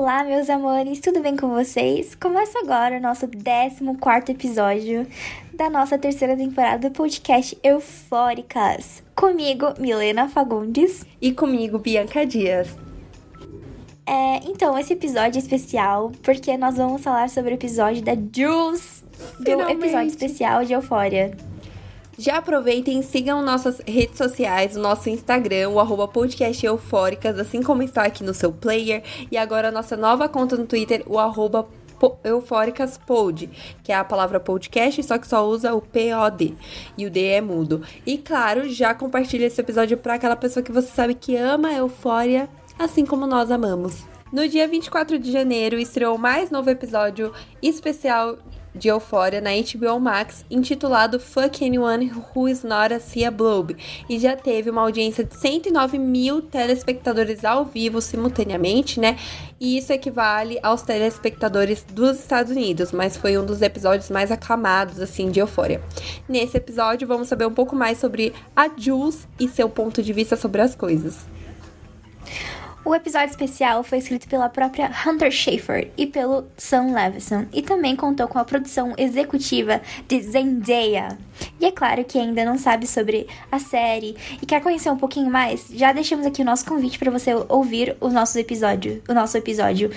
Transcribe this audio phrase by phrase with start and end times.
[0.00, 2.14] Olá, meus amores, tudo bem com vocês?
[2.14, 5.04] Começa agora o nosso 14 episódio
[5.52, 9.02] da nossa terceira temporada do podcast Eufóricas.
[9.16, 11.04] Comigo, Milena Fagundes.
[11.20, 12.76] E comigo, Bianca Dias.
[14.06, 19.02] É, então, esse episódio é especial porque nós vamos falar sobre o episódio da Jules
[19.40, 19.80] do Finalmente.
[19.80, 21.36] episódio especial de Eufória.
[22.18, 27.62] Já aproveitem e sigam nossas redes sociais, o nosso Instagram, o arroba podcast eufóricas, assim
[27.62, 29.04] como está aqui no seu player.
[29.30, 33.48] E agora a nossa nova conta no Twitter, o arroba po- eufóricaspod,
[33.84, 36.56] que é a palavra podcast, só que só usa o POD.
[36.96, 37.82] E o D é mudo.
[38.04, 41.74] E claro, já compartilha esse episódio para aquela pessoa que você sabe que ama a
[41.76, 44.02] eufória, assim como nós amamos.
[44.32, 48.36] No dia 24 de janeiro, estreou mais novo episódio especial
[48.74, 53.76] de Euphoria na HBO Max, intitulado Fuck Anyone Who Is Not a Cia Blob,
[54.08, 59.16] e já teve uma audiência de 109 mil telespectadores ao vivo simultaneamente, né?
[59.60, 65.00] E isso equivale aos telespectadores dos Estados Unidos, mas foi um dos episódios mais aclamados,
[65.00, 65.82] assim, de Euphoria.
[66.28, 70.36] Nesse episódio, vamos saber um pouco mais sobre a Jules e seu ponto de vista
[70.36, 71.26] sobre as coisas.
[72.88, 77.94] O episódio especial foi escrito pela própria Hunter Schafer e pelo Sam Levinson e também
[77.94, 81.18] contou com a produção executiva de Zendaya.
[81.60, 85.30] E é claro que ainda não sabe sobre a série e quer conhecer um pouquinho
[85.30, 89.36] mais, já deixamos aqui o nosso convite para você ouvir o nosso episódio, o nosso
[89.36, 89.90] episódio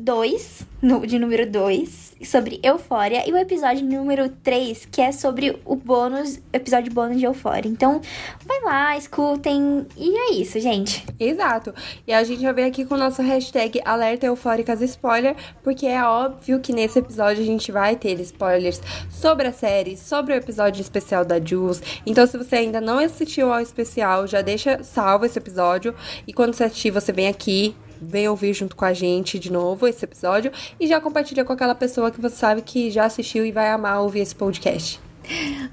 [0.00, 5.58] 2, no- de número 2, sobre Eufória, e o episódio número 3, que é sobre
[5.64, 7.68] o bônus, episódio bônus de Eufória.
[7.68, 8.00] Então,
[8.46, 11.04] vai lá, escutem, e é isso, gente.
[11.18, 11.74] Exato.
[12.06, 16.02] E a gente já veio aqui com o nosso hashtag Alerta Eufóricas Spoiler, porque é
[16.02, 20.80] óbvio que nesse episódio a gente vai ter spoilers sobre a série, sobre o episódio
[20.80, 21.82] especial da Jules.
[22.06, 25.94] Então, se você ainda não assistiu ao especial, já deixa salvo esse episódio.
[26.26, 27.74] E quando você assistir, você vem aqui.
[28.00, 31.74] Vem ouvir junto com a gente de novo esse episódio e já compartilha com aquela
[31.74, 35.00] pessoa que você sabe que já assistiu e vai amar ouvir esse podcast.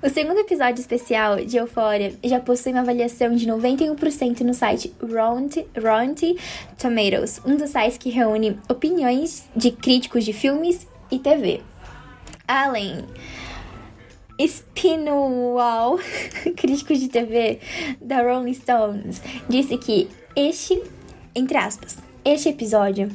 [0.04, 5.66] O segundo episódio especial de Euphoria já possui uma avaliação de 91% no site Rotten
[6.78, 11.62] Tomatoes, um dos sites que reúne opiniões de críticos de filmes e TV.
[12.48, 13.06] Além
[14.40, 16.00] Spinwall,
[16.56, 17.60] crítico de TV
[18.00, 20.80] da Rolling Stones, disse que este,
[21.34, 23.10] entre aspas, este episódio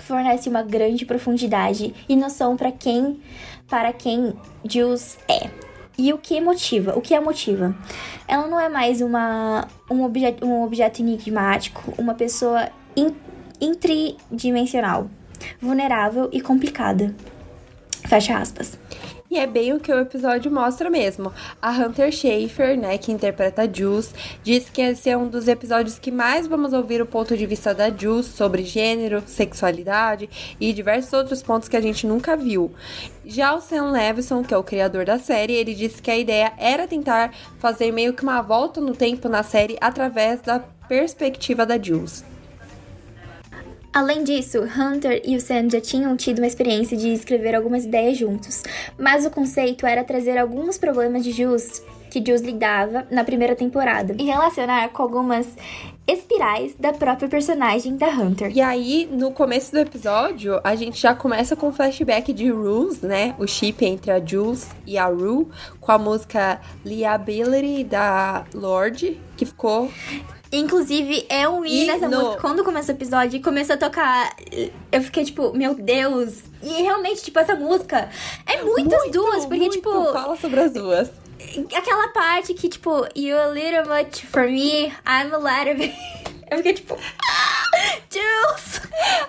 [0.00, 3.18] fornece uma grande profundidade e noção para quem
[3.66, 5.50] para quem Jules é.
[5.98, 6.96] E o que motiva?
[6.96, 7.74] O que a motiva?
[8.28, 13.14] Ela não é mais uma um objeto, um objeto enigmático, uma pessoa in,
[13.58, 15.08] intridimensional,
[15.60, 17.14] vulnerável e complicada.
[18.06, 18.78] Fecha aspas.
[19.38, 21.30] É bem o que o episódio mostra mesmo.
[21.60, 26.10] A Hunter Schafer, né, que interpreta Jules, disse que esse é um dos episódios que
[26.10, 31.42] mais vamos ouvir o ponto de vista da Jules sobre gênero, sexualidade e diversos outros
[31.42, 32.72] pontos que a gente nunca viu.
[33.26, 36.54] Já o Sam Levinson, que é o criador da série, ele disse que a ideia
[36.56, 41.76] era tentar fazer meio que uma volta no tempo na série através da perspectiva da
[41.76, 42.24] Jules.
[43.96, 48.18] Além disso, Hunter e o Sam já tinham tido uma experiência de escrever algumas ideias
[48.18, 48.62] juntos,
[48.98, 54.14] mas o conceito era trazer alguns problemas de Jules que Jules lidava na primeira temporada
[54.18, 55.48] e relacionar com algumas
[56.06, 58.52] espirais da própria personagem da Hunter.
[58.54, 63.00] E aí, no começo do episódio, a gente já começa com um flashback de Rules,
[63.00, 63.34] né?
[63.38, 65.46] O chip entre a Jules e a Rue,
[65.80, 69.90] com a música Liability da Lorde, que ficou.
[70.58, 72.18] Inclusive, eu ia nessa Hino.
[72.20, 74.34] música quando começou o episódio e começou a tocar.
[74.90, 76.44] Eu fiquei tipo, meu Deus!
[76.62, 78.08] E realmente, tipo, essa música
[78.46, 79.72] é muitas muito, duas, porque, muito.
[79.72, 81.10] tipo, Fala sobre as duas.
[81.74, 85.94] aquela parte que, tipo, you're a little much for me, I'm a little bit.
[86.48, 87.55] Eu fiquei tipo, ah,
[88.10, 88.80] Jules!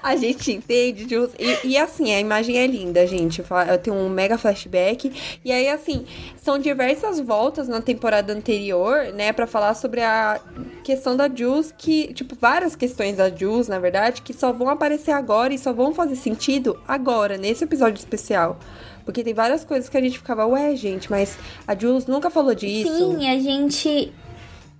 [0.01, 1.31] A gente entende, Jules.
[1.37, 3.43] E, e, assim, a imagem é linda, gente.
[3.67, 5.11] Eu tenho um mega flashback.
[5.43, 6.05] E aí, assim,
[6.37, 9.33] são diversas voltas na temporada anterior, né?
[9.33, 10.39] Pra falar sobre a
[10.83, 15.11] questão da Jules, que, tipo, várias questões da Jules, na verdade, que só vão aparecer
[15.11, 18.57] agora e só vão fazer sentido agora, nesse episódio especial.
[19.03, 22.53] Porque tem várias coisas que a gente ficava, ué, gente, mas a Jules nunca falou
[22.53, 22.93] disso.
[22.93, 24.13] Sim, a gente.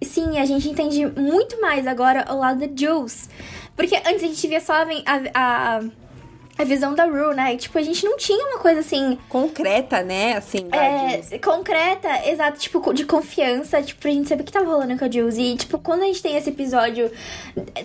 [0.04, 3.30] Sim, a gente entende muito mais agora o lado da Jules.
[3.76, 5.82] Porque antes a gente via só a, a, a,
[6.58, 7.54] a visão da Rue, né?
[7.54, 9.18] E, tipo, a gente não tinha uma coisa assim.
[9.30, 10.38] Concreta, né?
[10.38, 14.98] Assim, é, concreta, exato, tipo, de confiança, tipo, pra gente saber o que tava rolando
[14.98, 15.38] com a Jules.
[15.38, 17.12] E, tipo, quando a gente tem esse episódio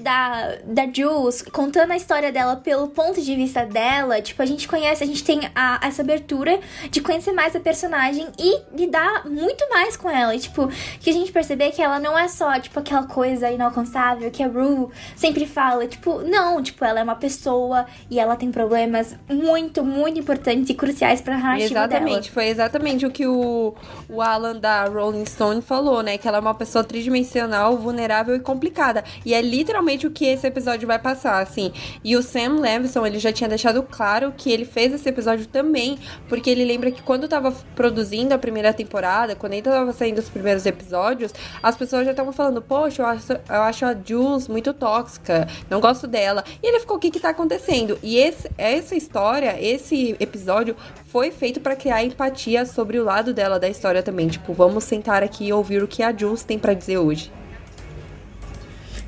[0.00, 4.66] da, da Jules contando a história dela pelo ponto de vista dela, tipo, a gente
[4.66, 6.58] conhece, a gente tem a, essa abertura
[6.90, 10.34] de conhecer mais a personagem e lidar muito mais com ela.
[10.34, 10.68] E, tipo,
[10.98, 14.48] que a gente perceber que ela não é só, tipo, aquela coisa inalcançável que a
[14.48, 15.86] Rue sempre fala.
[15.86, 20.70] Tipo, não, tipo, ela é uma pessoa e ela tem problemas problemas muito, muito importantes
[20.70, 22.32] e cruciais pra narrativa Exatamente, dela.
[22.32, 23.74] foi exatamente o que o,
[24.08, 26.16] o Alan da Rolling Stone falou, né?
[26.16, 29.02] Que ela é uma pessoa tridimensional, vulnerável e complicada.
[29.26, 31.72] E é literalmente o que esse episódio vai passar, assim.
[32.04, 35.98] E o Sam Levinson, ele já tinha deixado claro que ele fez esse episódio também,
[36.28, 40.28] porque ele lembra que quando tava produzindo a primeira temporada, quando ainda tava saindo os
[40.28, 44.72] primeiros episódios, as pessoas já estavam falando, poxa, eu acho, eu acho a Jules muito
[44.72, 46.44] tóxica, não gosto dela.
[46.62, 47.98] E ele ficou, o que que tá acontecendo?
[48.04, 50.76] E esse, essa história, esse episódio
[51.06, 54.28] foi feito para criar empatia sobre o lado dela da história também.
[54.28, 57.30] Tipo, vamos sentar aqui e ouvir o que a Jules tem para dizer hoje.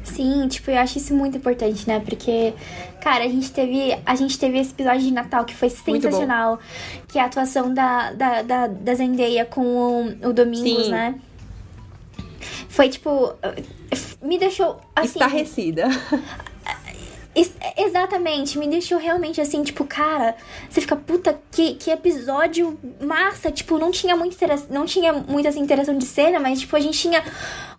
[0.02, 1.98] Sim, tipo, eu acho isso muito importante, né?
[1.98, 2.52] Porque,
[3.00, 6.58] cara, a gente teve, a gente teve esse episódio de Natal que foi sensacional.
[7.08, 10.90] Que é a atuação da, da, da, da Zendaya com o, o Domingos, Sim.
[10.90, 11.14] né?
[12.68, 13.34] Foi, tipo,
[14.22, 15.18] me deixou, assim...
[15.18, 15.88] Estarrecida.
[17.76, 20.36] Exatamente, me deixou realmente assim, tipo, cara,
[20.70, 24.36] você fica, puta, que, que episódio massa, tipo, não tinha muito
[24.70, 27.24] não tinha muita assim, interação de cena, mas tipo, a gente tinha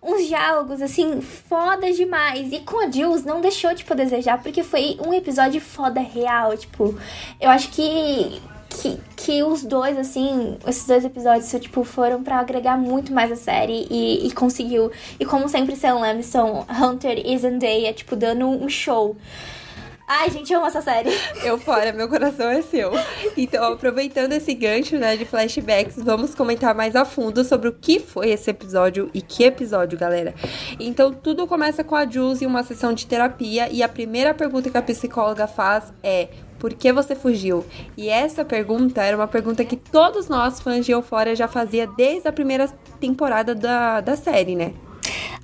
[0.02, 2.52] uns diálogos assim, foda demais.
[2.52, 6.56] E com a Jules não deixou, tipo, a desejar, porque foi um episódio foda real,
[6.56, 6.94] tipo,
[7.40, 12.76] eu acho que que, que os dois, assim, esses dois episódios, tipo, foram para agregar
[12.76, 14.90] muito mais a série e, e conseguiu.
[15.18, 19.16] E como sempre, Sam Levinson, Hunter e Zendaya, tipo, dando um show.
[20.08, 21.10] Ai, gente, eu amo essa série.
[21.42, 22.92] Eu fora, meu coração é seu.
[23.36, 27.98] Então, aproveitando esse gancho, né, de flashbacks, vamos comentar mais a fundo sobre o que
[27.98, 30.32] foi esse episódio e que episódio, galera.
[30.78, 34.70] Então, tudo começa com a Jules em uma sessão de terapia e a primeira pergunta
[34.70, 37.64] que a psicóloga faz é: por que você fugiu?
[37.96, 42.28] E essa pergunta era uma pergunta que todos nós, fãs de Euphoria, já fazia desde
[42.28, 42.68] a primeira
[43.00, 44.72] temporada da, da série, né?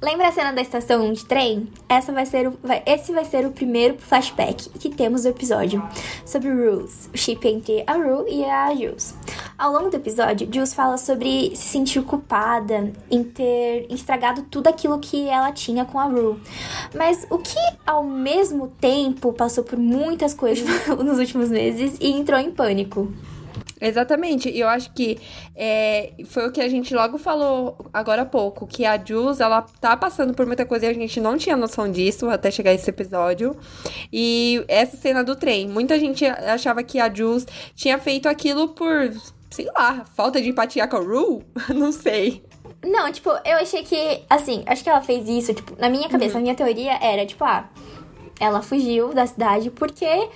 [0.02, 1.68] Lembra a cena da estação de trem?
[1.88, 5.80] Essa vai ser o, vai, esse vai ser o primeiro flashback que temos do episódio
[6.26, 9.14] sobre Rules, o chip entre a Rue e a Jules.
[9.56, 14.98] Ao longo do episódio, Jules fala sobre se sentir culpada em ter estragado tudo aquilo
[14.98, 16.36] que ela tinha com a Rue.
[16.96, 20.66] Mas o que ao mesmo tempo passou por muitas coisas
[20.98, 23.08] nos últimos meses e entrou em pânico.
[23.84, 25.18] Exatamente, e eu acho que
[25.56, 29.60] é, foi o que a gente logo falou agora há pouco, que a Jules, ela
[29.80, 32.88] tá passando por muita coisa e a gente não tinha noção disso até chegar esse
[32.88, 33.56] episódio.
[34.12, 37.44] E essa cena do trem, muita gente achava que a Jules
[37.74, 39.12] tinha feito aquilo por,
[39.50, 41.44] sei lá, falta de empatia com a Rue?
[41.74, 42.44] não sei.
[42.84, 46.34] Não, tipo, eu achei que, assim, acho que ela fez isso, tipo, na minha cabeça,
[46.34, 46.38] uhum.
[46.38, 47.68] a minha teoria era, tipo, ah,
[48.38, 50.28] ela fugiu da cidade porque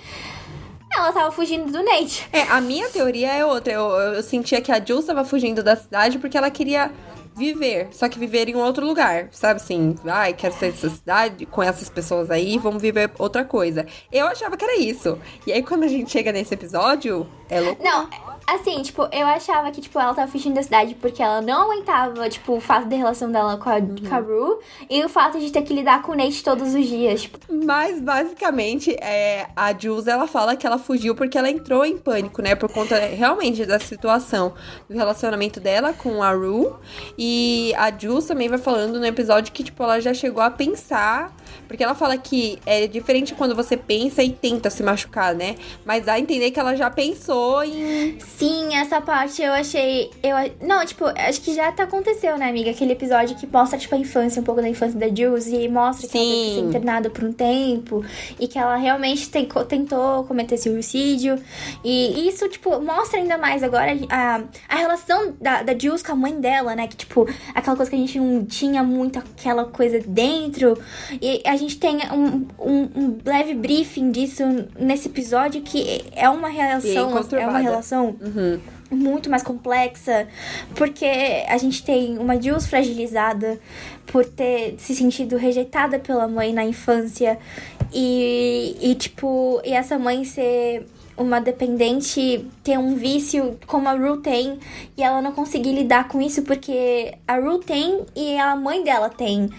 [0.97, 2.27] ela tava fugindo do Nate.
[2.31, 3.73] É, a minha teoria é outra.
[3.73, 6.91] Eu, eu sentia que a Jules tava fugindo da cidade porque ela queria
[7.37, 9.95] viver, só que viver em outro lugar, sabe assim?
[10.05, 13.85] Ai, quero sair dessa cidade com essas pessoas aí, vamos viver outra coisa.
[14.11, 15.19] Eu achava que era isso.
[15.45, 17.83] E aí quando a gente chega nesse episódio, é louco.
[17.83, 18.09] Não,
[18.47, 22.29] Assim, tipo, eu achava que, tipo, ela tava fugindo da cidade porque ela não aguentava,
[22.29, 23.95] tipo, o fato da relação dela com a, uhum.
[24.07, 24.59] com a Rue
[24.89, 27.39] e o fato de ter que lidar com o Nate todos os dias, tipo.
[27.65, 32.41] Mas, basicamente, é, a Jules, ela fala que ela fugiu porque ela entrou em pânico,
[32.41, 32.55] né?
[32.55, 34.53] Por conta, realmente, da situação
[34.89, 36.71] do relacionamento dela com a Rue.
[37.17, 41.35] E a Jules também vai falando no episódio que, tipo, ela já chegou a pensar...
[41.67, 45.55] Porque ela fala que é diferente quando você pensa e tenta se machucar, né?
[45.85, 50.11] Mas dá a entender que ela já pensou em Sim, essa parte eu achei.
[50.21, 52.69] Eu, não, tipo, acho que já tá aconteceu, né, amiga?
[52.69, 56.07] Aquele episódio que mostra, tipo, a infância, um pouco da infância da Jules e mostra
[56.07, 56.11] Sim.
[56.11, 58.05] que ela teve que ser internada por um tempo
[58.39, 61.41] e que ela realmente tem, tentou cometer suicídio.
[61.83, 66.15] E isso, tipo, mostra ainda mais agora a, a relação da, da Jules com a
[66.15, 66.87] mãe dela, né?
[66.87, 70.77] Que, tipo, aquela coisa que a gente não tinha muito aquela coisa dentro.
[71.19, 74.43] E a gente tem um, um, um leve briefing disso
[74.79, 77.17] nesse episódio que é uma relação.
[77.31, 78.59] É uma relação Uhum.
[78.89, 80.27] Muito mais complexa,
[80.75, 81.05] porque
[81.47, 83.59] a gente tem uma Jules fragilizada
[84.05, 87.37] por ter se sentido rejeitada pela mãe na infância
[87.93, 90.85] e, e tipo, e essa mãe ser
[91.17, 94.59] uma dependente ter um vício como a Rue tem
[94.95, 99.09] e ela não conseguir lidar com isso porque a Rue tem e a mãe dela
[99.09, 99.49] tem.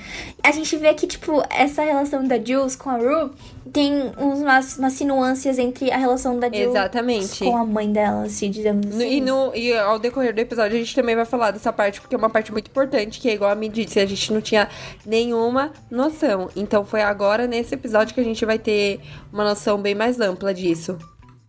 [0.43, 3.31] A gente vê que, tipo, essa relação da Jules com a Rue
[3.73, 7.45] tem umas, umas sinuâncias entre a relação da Jules Exatamente.
[7.45, 9.17] com a mãe dela, se digamos assim.
[9.17, 12.15] E, no, e ao decorrer do episódio a gente também vai falar dessa parte, porque
[12.15, 14.69] é uma parte muito importante, que é igual a me disse, a gente não tinha
[15.05, 16.49] nenhuma noção.
[16.55, 19.01] Então foi agora, nesse episódio, que a gente vai ter
[19.33, 20.97] uma noção bem mais ampla disso.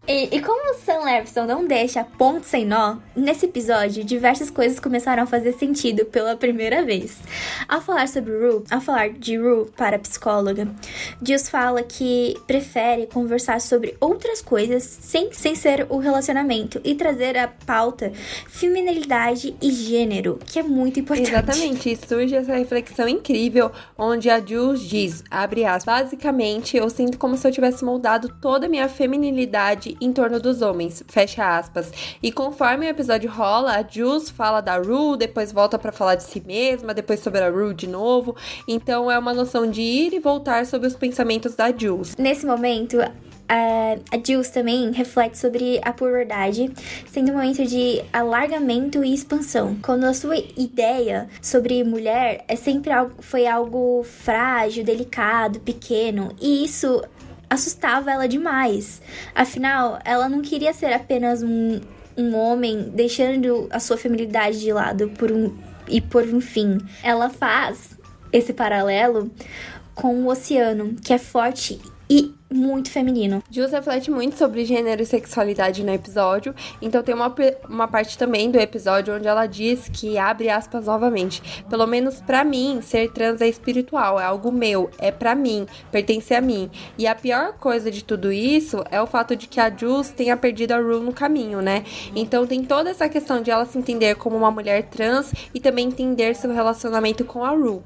[0.07, 4.79] E, e como o Sam Levinson não deixa ponto sem nó, nesse episódio diversas coisas
[4.79, 7.19] começaram a fazer sentido pela primeira vez.
[7.67, 10.67] Ao falar sobre Rue, ao falar de Rue para a psicóloga,
[11.21, 17.37] Jules fala que prefere conversar sobre outras coisas sem, sem ser o relacionamento e trazer
[17.37, 18.11] a pauta
[18.47, 21.29] feminilidade e gênero, que é muito importante.
[21.29, 27.37] Exatamente, surge essa reflexão incrível, onde a Jules diz, abre aspas, basicamente eu sinto como
[27.37, 31.91] se eu tivesse moldado toda a minha feminilidade em torno dos homens, fecha aspas.
[32.21, 36.23] E conforme o episódio rola, a Jules fala da Rue, depois volta pra falar de
[36.23, 38.35] si mesma, depois sobre a Rue de novo.
[38.67, 42.15] Então é uma noção de ir e voltar sobre os pensamentos da Jules.
[42.17, 42.97] Nesse momento,
[43.49, 46.71] a, a Jules também reflete sobre a puberdade,
[47.07, 49.75] sendo um momento de alargamento e expansão.
[49.81, 56.63] Quando a sua ideia sobre mulher é sempre algo, foi algo frágil, delicado, pequeno, e
[56.63, 57.01] isso
[57.49, 59.01] assustava ela demais.
[59.33, 61.79] Afinal, ela não queria ser apenas um,
[62.15, 66.77] um homem deixando a sua feminilidade de lado por um, e por um fim.
[67.03, 67.97] Ela faz
[68.31, 69.31] esse paralelo
[69.95, 71.79] com o oceano, que é forte
[72.09, 73.43] e muito feminino.
[73.49, 77.33] Jules reflete muito sobre gênero e sexualidade no episódio, então tem uma,
[77.69, 82.43] uma parte também do episódio onde ela diz que, abre aspas novamente, pelo menos pra
[82.43, 86.69] mim, ser trans é espiritual, é algo meu, é pra mim, pertence a mim.
[86.97, 90.35] E a pior coisa de tudo isso é o fato de que a Jules tenha
[90.35, 91.83] perdido a Rue no caminho, né?
[92.15, 95.87] Então tem toda essa questão de ela se entender como uma mulher trans e também
[95.87, 97.81] entender seu relacionamento com a Rue.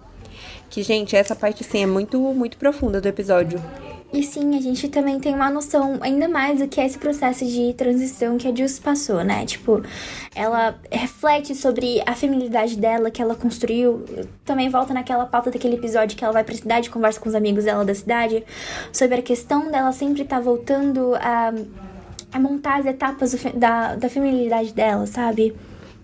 [0.70, 3.62] Que, gente, essa parte, sim, é muito, muito profunda do episódio.
[4.14, 7.44] E sim, a gente também tem uma noção ainda mais do que é esse processo
[7.44, 9.44] de transição que a Jules passou, né?
[9.44, 9.82] Tipo,
[10.36, 14.06] ela reflete sobre a feminilidade dela que ela construiu.
[14.46, 17.64] Também volta naquela pauta daquele episódio que ela vai pra cidade, conversa com os amigos
[17.64, 18.44] dela da cidade,
[18.92, 21.52] sobre a questão dela sempre estar voltando a,
[22.32, 25.56] a montar as etapas da, da feminilidade dela, sabe?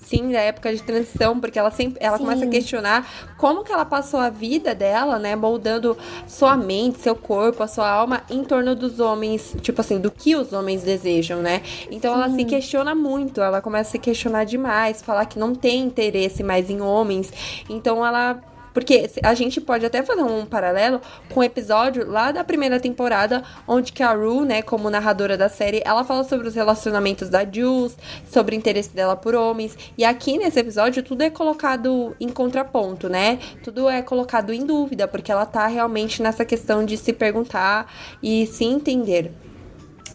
[0.10, 2.24] Sim, da época de transição, porque ela sempre ela Sim.
[2.24, 5.96] começa a questionar como que ela passou a vida dela, né, moldando
[6.28, 10.36] sua mente, seu corpo, a sua alma em torno dos homens, tipo assim, do que
[10.36, 11.62] os homens desejam, né?
[11.92, 15.82] Então ela se questiona muito, ela começa a se questionar demais, falar que não tem
[15.82, 17.32] interesse mais em homens.
[17.70, 18.42] Então ela
[18.79, 21.01] porque a gente pode até fazer um paralelo
[21.33, 25.50] com o episódio lá da primeira temporada, onde que a Rue, né, como narradora da
[25.50, 27.98] série, ela fala sobre os relacionamentos da Jules,
[28.31, 29.77] sobre o interesse dela por homens.
[29.98, 33.38] E aqui nesse episódio tudo é colocado em contraponto, né?
[33.62, 37.91] Tudo é colocado em dúvida, porque ela tá realmente nessa questão de se perguntar
[38.24, 39.49] e se entender.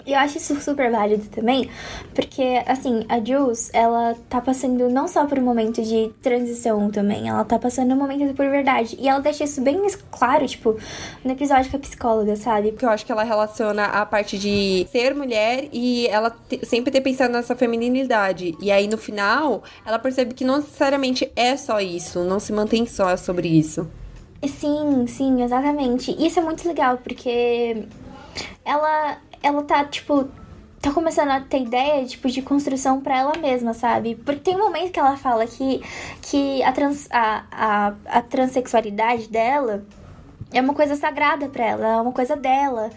[0.07, 1.71] E eu acho isso super válido também,
[2.15, 7.27] porque, assim, a Jules, ela tá passando não só por um momento de transição também,
[7.29, 8.97] ela tá passando um momento por verdade.
[9.01, 9.81] E ela deixa isso bem
[10.11, 10.77] claro, tipo,
[11.25, 12.73] no episódio com a psicóloga, sabe?
[12.73, 16.91] Porque eu acho que ela relaciona a parte de ser mulher e ela te- sempre
[16.91, 18.55] ter pensado nessa feminilidade.
[18.61, 22.85] E aí, no final, ela percebe que não necessariamente é só isso, não se mantém
[22.87, 23.89] só sobre isso.
[24.47, 26.11] Sim, sim, exatamente.
[26.11, 27.85] E isso é muito legal, porque
[28.65, 30.27] ela, ela tá, tipo,
[30.81, 34.15] tá começando a ter ideia, tipo, de construção pra ela mesma, sabe?
[34.17, 35.83] Porque tem um momento que ela fala que,
[36.23, 39.85] que a, trans, a, a, a transexualidade dela
[40.53, 42.91] é uma coisa sagrada pra ela, é uma coisa dela,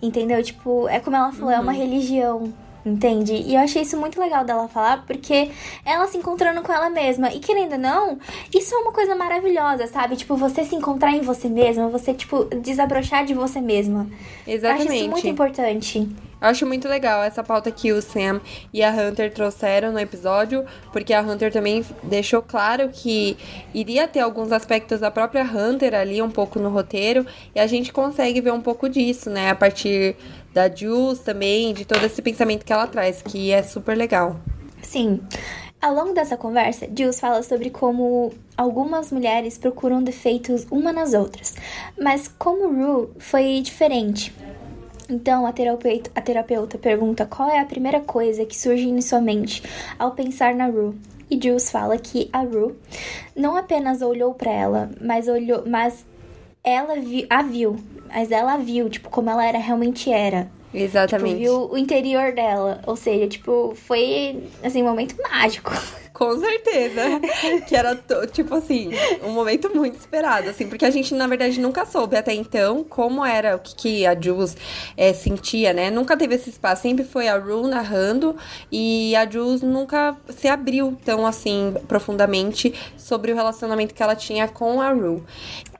[0.00, 0.42] entendeu?
[0.42, 2.52] Tipo, é como ela falou, é uma religião.
[2.84, 3.34] Entende?
[3.34, 5.50] E eu achei isso muito legal dela falar, porque
[5.84, 7.32] ela se encontrando com ela mesma.
[7.32, 8.18] E querendo ou não,
[8.54, 10.16] isso é uma coisa maravilhosa, sabe?
[10.16, 14.06] Tipo, você se encontrar em você mesma, você, tipo, desabrochar de você mesma.
[14.46, 15.28] Eu acho isso muito Exatamente.
[15.28, 16.08] importante.
[16.40, 18.40] Eu acho muito legal essa pauta que o Sam
[18.72, 23.36] e a Hunter trouxeram no episódio, porque a Hunter também deixou claro que
[23.74, 27.92] iria ter alguns aspectos da própria Hunter ali um pouco no roteiro, e a gente
[27.92, 30.14] consegue ver um pouco disso, né, a partir
[30.58, 34.40] da Jules também, de todo esse pensamento que ela traz, que é super legal.
[34.82, 35.20] Sim.
[35.80, 41.54] Ao longo dessa conversa, Jules fala sobre como algumas mulheres procuram defeitos uma nas outras,
[41.96, 44.34] mas como Rue foi diferente.
[45.08, 49.20] Então a terapeuta, a terapeuta pergunta qual é a primeira coisa que surge em sua
[49.20, 49.62] mente
[49.96, 50.96] ao pensar na Rue.
[51.30, 52.74] E Jules fala que a Rue
[53.36, 56.04] não apenas olhou para ela, mas olhou, mas
[56.64, 57.76] ela vi, a viu,
[58.08, 60.50] mas ela viu, tipo, como ela era realmente era.
[60.72, 61.38] Exatamente.
[61.38, 62.80] Tipo, viu o interior dela.
[62.86, 65.72] Ou seja, tipo, foi, assim, um momento mágico.
[66.12, 67.02] Com certeza.
[67.68, 67.96] que era,
[68.32, 68.90] tipo assim,
[69.22, 73.24] um momento muito esperado, assim, porque a gente, na verdade, nunca soube até então como
[73.24, 74.56] era, o que, que a Jules
[74.96, 75.92] é, sentia, né?
[75.92, 78.34] Nunca teve esse espaço, sempre foi a Rue narrando
[78.70, 84.48] e a Jules nunca se abriu tão, assim, profundamente sobre o relacionamento que ela tinha
[84.48, 85.22] com a Rue.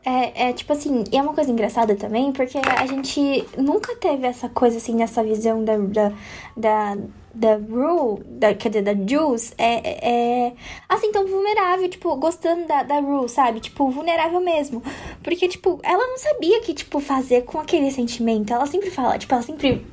[0.05, 4.27] É, é, tipo assim, e é uma coisa engraçada também, porque a gente nunca teve
[4.27, 6.13] essa coisa assim, nessa visão da, da,
[6.57, 6.97] da
[7.39, 10.53] da Rue, da, quer dizer, da Jules, é, é, é,
[10.89, 13.61] assim, tão vulnerável, tipo, gostando da, da Rue, sabe?
[13.61, 14.83] Tipo, vulnerável mesmo.
[15.23, 18.53] Porque, tipo, ela não sabia o que, tipo, fazer com aquele sentimento.
[18.53, 19.87] Ela sempre fala, tipo, ela sempre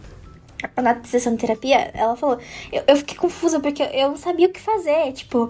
[0.78, 2.38] na sessão de terapia, ela falou:
[2.72, 5.12] eu, eu fiquei confusa porque eu não sabia o que fazer.
[5.14, 5.50] Tipo,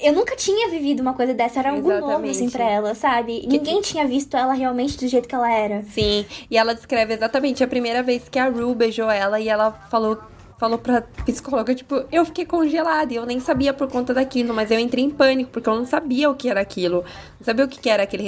[0.00, 2.12] eu nunca tinha vivido uma coisa dessa, era algo Exatamente.
[2.12, 3.40] novo, assim, pra ela, sabe?
[3.40, 5.82] Que Ninguém tinha visto ela realmente do jeito que ela era.
[5.82, 9.72] Sim, e ela descreve exatamente a primeira vez que a Rue beijou ela e ela
[9.90, 10.18] falou
[10.60, 14.70] falou pra psicóloga, tipo, eu fiquei congelada e eu nem sabia por conta daquilo, mas
[14.70, 17.02] eu entrei em pânico, porque eu não sabia o que era aquilo.
[17.40, 18.24] Não sabia o que era aquele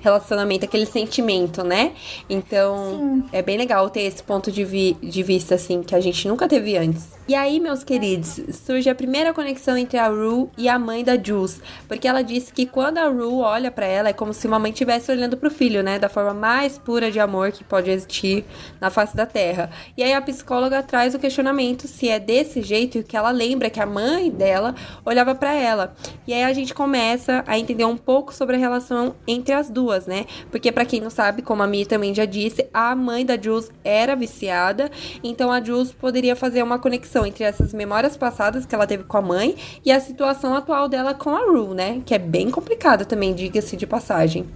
[0.00, 1.92] relacionamento, aquele sentimento, né?
[2.28, 3.24] Então, Sim.
[3.30, 6.48] é bem legal ter esse ponto de, vi de vista, assim, que a gente nunca
[6.48, 7.14] teve antes.
[7.28, 11.16] E aí, meus queridos, surge a primeira conexão entre a Rue e a mãe da
[11.16, 14.60] Jules, porque ela disse que quando a Rue olha para ela é como se uma
[14.60, 18.44] mãe estivesse olhando pro filho, né, da forma mais pura de amor que pode existir
[18.80, 19.70] na face da Terra.
[19.96, 23.80] E aí a psicóloga traz o questionamento se é desse jeito que ela lembra que
[23.80, 25.94] a mãe dela olhava para ela.
[26.26, 30.06] E aí a gente começa a entender um pouco sobre a relação entre as duas,
[30.06, 30.26] né?
[30.50, 33.70] Porque para quem não sabe, como a Mia também já disse, a mãe da Jules
[33.84, 34.90] era viciada,
[35.22, 39.16] então a Jules poderia fazer uma conexão entre essas memórias passadas que ela teve com
[39.16, 42.02] a mãe e a situação atual dela com a Rue, né?
[42.04, 44.46] Que é bem complicada também, diga-se de passagem.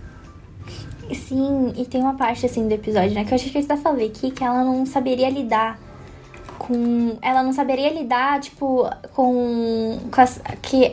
[1.15, 3.25] Sim, e tem uma parte assim do episódio, né?
[3.25, 5.79] Que eu acho que eu já falei aqui que ela não saberia lidar
[6.61, 7.17] com.
[7.23, 9.99] Ela não saberia lidar, tipo, com.
[10.13, 10.93] com as, que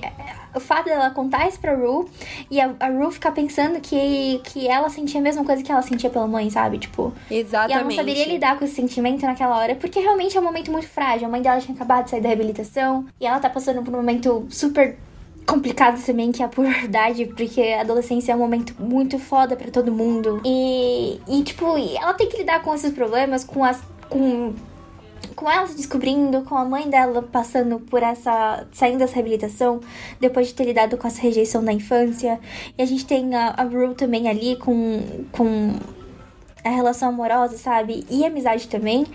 [0.55, 2.09] o fato dela contar isso pra Ru
[2.50, 5.81] e a, a Ru ficar pensando que, que ela sentia a mesma coisa que ela
[5.81, 6.79] sentia pela mãe, sabe?
[6.79, 7.13] Tipo.
[7.29, 7.71] Exatamente.
[7.71, 10.71] E ela não saberia lidar com esse sentimento naquela hora, porque realmente é um momento
[10.71, 11.27] muito frágil.
[11.27, 13.97] A mãe dela tinha acabado de sair da reabilitação e ela tá passando por um
[13.97, 14.97] momento super
[15.45, 19.69] complicado também, que é a puberdade, porque a adolescência é um momento muito foda para
[19.69, 20.41] todo mundo.
[20.45, 23.81] E, e tipo, ela tem que lidar com esses problemas, com as.
[24.09, 24.53] com
[25.36, 28.65] com ela se descobrindo, com a mãe dela passando por essa.
[28.71, 29.79] saindo dessa reabilitação,
[30.19, 32.39] depois de ter lidado com essa rejeição da infância.
[32.77, 35.25] E a gente tem a, a Rue também ali com.
[35.32, 35.73] com
[36.63, 38.06] a relação amorosa, sabe?
[38.10, 39.06] E amizade também.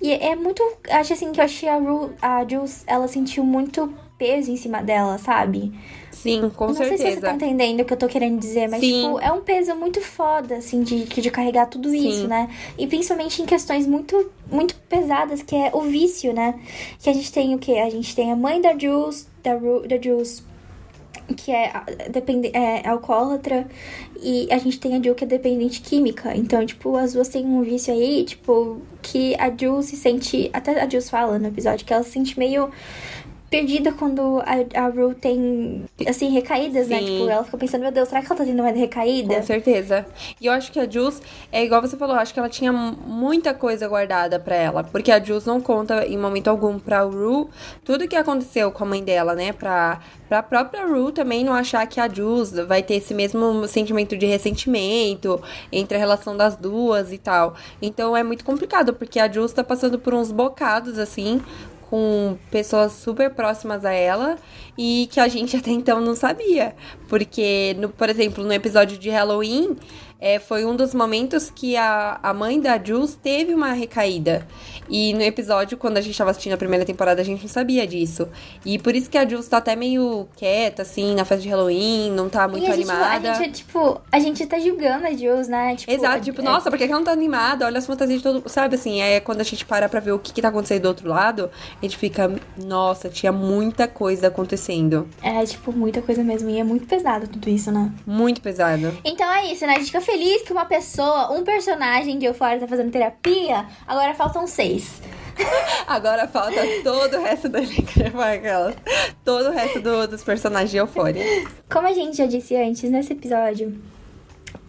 [0.00, 0.62] E é muito.
[0.90, 4.82] Acho assim que eu achei a Rue, a Jules, ela sentiu muito peso em cima
[4.82, 5.72] dela, sabe?
[6.24, 6.90] Sim, com não certeza.
[6.90, 9.02] Não sei se você tá entendendo o que eu tô querendo dizer, mas, Sim.
[9.02, 12.08] tipo, é um peso muito foda, assim, de, de carregar tudo Sim.
[12.08, 12.48] isso, né?
[12.78, 16.58] E principalmente em questões muito, muito pesadas, que é o vício, né?
[16.98, 17.72] Que a gente tem o quê?
[17.72, 20.42] A gente tem a mãe da Jules, da, Ru, da Jules,
[21.36, 21.72] que é,
[22.10, 23.66] depende, é alcoólatra,
[24.20, 26.34] e a gente tem a Jill que é dependente química.
[26.34, 30.50] Então, tipo, as duas têm um vício aí, tipo, que a Jill se sente.
[30.52, 32.70] Até a Jill fala no episódio que ela se sente meio
[33.54, 36.98] perdida quando a, a Rue tem, assim, recaídas, né?
[36.98, 37.04] Sim.
[37.04, 37.10] né?
[37.18, 39.36] Tipo, ela fica pensando, meu Deus, será que ela tá tendo uma recaída?
[39.36, 40.06] Com certeza.
[40.40, 43.54] E eu acho que a Jules, é igual você falou, acho que ela tinha muita
[43.54, 44.82] coisa guardada para ela.
[44.82, 47.46] Porque a Jules não conta em momento algum pra Rue
[47.84, 49.52] tudo que aconteceu com a mãe dela, né?
[49.52, 54.16] Pra, pra própria Rue também não achar que a Jules vai ter esse mesmo sentimento
[54.16, 55.40] de ressentimento
[55.70, 57.54] entre a relação das duas e tal.
[57.80, 61.40] Então é muito complicado, porque a Jules tá passando por uns bocados, assim,
[61.88, 64.36] com pessoas super próximas a ela
[64.76, 66.74] e que a gente até então não sabia.
[67.08, 69.76] Porque, no, por exemplo, no episódio de Halloween,
[70.24, 74.46] é, foi um dos momentos que a, a mãe da Jules teve uma recaída.
[74.88, 77.86] E no episódio, quando a gente tava assistindo a primeira temporada, a gente não sabia
[77.86, 78.26] disso.
[78.64, 82.10] E por isso que a Jules tá até meio quieta, assim, na festa de Halloween,
[82.10, 83.16] não tá muito e a animada.
[83.16, 85.76] Gente, a gente, tipo, a gente tá julgando a Jules, né?
[85.76, 86.44] Tipo, Exato, tipo, é...
[86.44, 87.66] nossa, por que ela não tá animada?
[87.66, 88.48] Olha as fantasias de todo.
[88.48, 90.88] Sabe assim, é quando a gente para pra ver o que, que tá acontecendo do
[90.88, 95.06] outro lado, a gente fica, nossa, tinha muita coisa acontecendo.
[95.22, 96.48] É, tipo, muita coisa mesmo.
[96.48, 97.92] E é muito pesado tudo isso, né?
[98.06, 98.96] Muito pesado.
[99.04, 99.74] Então é isso, né?
[99.74, 100.13] A gente fica feliz
[100.44, 105.00] que uma pessoa, um personagem de Euphoria tá fazendo terapia, agora faltam seis.
[105.88, 108.76] Agora falta todo o resto da aquelas.
[109.24, 111.24] Todo o resto do, dos personagens de Euphoria.
[111.68, 113.76] Como a gente já disse antes, nesse episódio,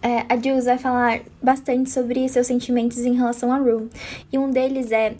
[0.02, 3.88] é, a Jules vai falar bastante sobre seus sentimentos em relação a Rue.
[4.32, 5.14] E um deles é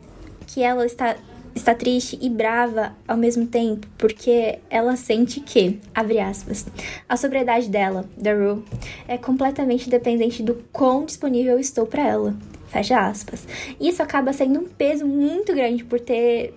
[0.49, 1.17] que ela está
[1.57, 6.67] está triste e brava ao mesmo tempo, porque ela sente que, abre aspas,
[7.09, 8.63] a sobriedade dela, da Rue,
[9.09, 12.37] é completamente dependente do quão disponível eu estou para ela.
[12.69, 13.47] Fecha aspas.
[13.81, 16.55] Isso acaba sendo um peso muito grande por ter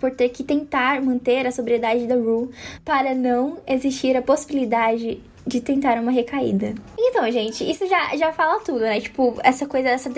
[0.00, 2.50] por ter que tentar manter a sobriedade da Rue
[2.84, 6.74] para não existir a possibilidade de tentar uma recaída.
[6.98, 9.00] Então, gente, isso já, já fala tudo, né?
[9.00, 10.10] Tipo, essa coisa, essa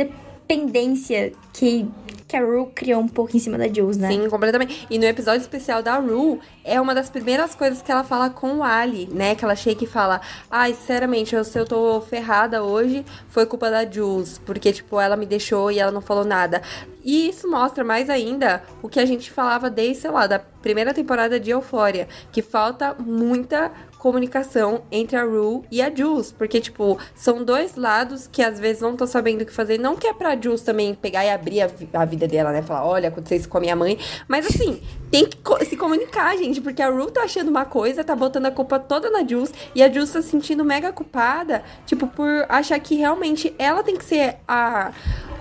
[0.49, 1.87] dependência que
[2.27, 4.09] que a Rue criou um pouco em cima da Jules, né?
[4.09, 4.87] Sim, completamente.
[4.91, 8.59] E no episódio especial da Rue, é uma das primeiras coisas que ela fala com
[8.59, 9.35] o Ali, né?
[9.35, 13.71] Que ela chega e fala: Ai, sinceramente, eu, se eu tô ferrada hoje, foi culpa
[13.71, 14.39] da Jules.
[14.45, 16.61] Porque, tipo, ela me deixou e ela não falou nada.
[17.03, 20.93] E isso mostra mais ainda o que a gente falava desde, sei lá, da primeira
[20.93, 26.33] temporada de Euphoria, que falta muita comunicação entre a Rue e a Jules.
[26.33, 29.79] Porque, tipo, são dois lados que às vezes não estão sabendo o que fazer.
[29.79, 32.63] Não que é pra Jules também pegar e abrir a, a, vida dela, né?
[32.63, 33.99] Falar, olha, aconteceu isso com a minha mãe.
[34.27, 34.81] Mas assim,
[35.11, 36.61] tem que co se comunicar, gente.
[36.61, 39.53] Porque a Rue tá achando uma coisa, tá botando a culpa toda na Jules.
[39.75, 43.97] E a Jules tá se sentindo mega culpada, tipo, por achar que realmente ela tem
[43.97, 44.93] que ser a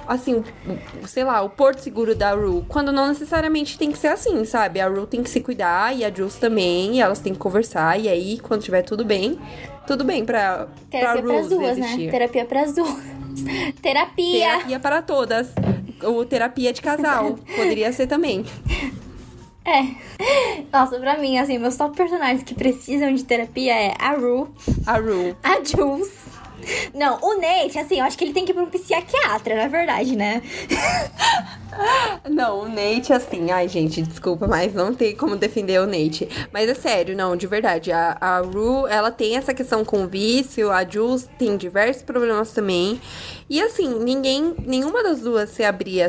[0.08, 0.44] assim,
[1.06, 4.80] sei lá, o porto seguro da Rue, quando não necessariamente tem que ser assim, sabe?
[4.80, 8.00] A Rue tem que se cuidar e a Jules também, e elas têm que conversar,
[8.00, 9.40] e aí, quando tiver tudo bem,
[9.86, 11.86] tudo bem pra, Terapia pra pras duas, né?
[11.86, 12.06] existir.
[12.06, 12.12] né?
[12.12, 12.98] Terapia pras duas.
[13.82, 14.40] Terapia!
[14.50, 15.50] Terapia para todas.
[16.04, 18.46] Ou terapia de casal, poderia ser também.
[19.66, 19.84] É.
[20.72, 24.48] Nossa, pra mim, assim, meus top personagens que precisam de terapia é a Rue,
[24.86, 25.36] A Rue.
[25.44, 26.28] a Jules
[26.94, 29.68] não, o Nate, assim, eu acho que ele tem que ir pra um psiquiatra, na
[29.68, 30.42] verdade, né?
[32.30, 36.28] Não, o Nate, assim, ai, gente, desculpa, mas não tem como defender o Nate.
[36.52, 37.92] Mas é sério, não, de verdade.
[37.92, 42.52] A, a Ru, ela tem essa questão com o vício, a Jules tem diversos problemas
[42.52, 43.00] também.
[43.50, 46.08] E assim, ninguém, nenhuma das duas se abria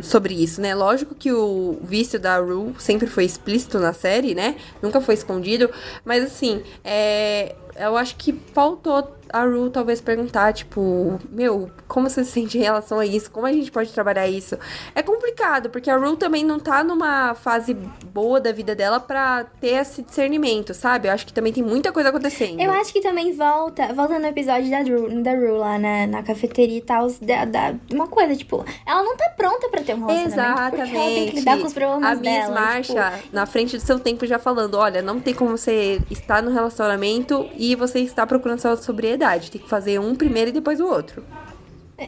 [0.00, 0.74] sobre isso, né?
[0.74, 4.56] Lógico que o vício da Ru sempre foi explícito na série, né?
[4.82, 5.70] Nunca foi escondido.
[6.04, 12.24] Mas assim, é, eu acho que faltou a Ru talvez perguntar, tipo, meu, como você
[12.24, 13.30] se sente em relação a isso?
[13.30, 14.56] Como a gente pode trabalhar isso?
[14.94, 19.44] É complicado, porque a Ru também não tá numa fase boa da vida dela pra
[19.60, 21.08] ter esse discernimento, sabe?
[21.08, 22.60] Eu acho que também tem muita coisa acontecendo.
[22.60, 26.22] Eu acho que também volta, volta no episódio da Ru, da Ru lá na, na
[26.22, 30.06] cafeteria e tal, da, da, uma coisa, tipo, ela não tá pronta pra ter um
[30.06, 30.76] relacionamento.
[30.76, 30.96] Exatamente.
[30.96, 32.54] ela tem que lidar com os problemas a Miss dela.
[32.54, 33.36] Marcha, tipo...
[33.36, 37.48] na frente do seu tempo, já falando, olha, não tem como você estar no relacionamento
[37.56, 39.50] e você estar procurando sua sobriedade.
[39.50, 41.24] Tem que fazer um primeiro e depois o outro.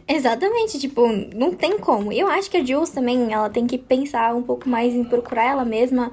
[0.06, 2.12] Exatamente, tipo, não tem como.
[2.12, 5.44] Eu acho que a Jules também, ela tem que pensar um pouco mais em procurar
[5.44, 6.12] ela mesma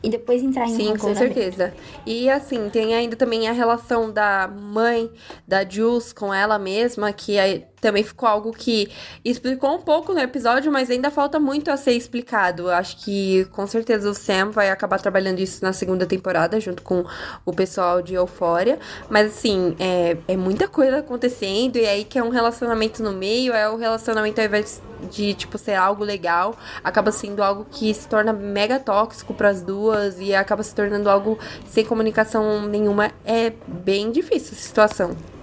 [0.00, 1.74] e depois entrar em Sim, com certeza.
[2.04, 5.10] E assim, tem ainda também a relação da mãe
[5.46, 8.90] da Jules com ela mesma, que é também ficou algo que
[9.24, 12.70] explicou um pouco no episódio, mas ainda falta muito a ser explicado.
[12.70, 17.04] Acho que com certeza o Sam vai acabar trabalhando isso na segunda temporada, junto com
[17.44, 18.78] o pessoal de Euphoria.
[19.08, 23.52] Mas assim, é, é muita coisa acontecendo, e aí que é um relacionamento no meio,
[23.52, 28.08] é o relacionamento ao invés de, tipo, ser algo legal, acaba sendo algo que se
[28.08, 33.12] torna mega tóxico para as duas e acaba se tornando algo sem comunicação nenhuma.
[33.24, 35.35] É bem difícil essa situação.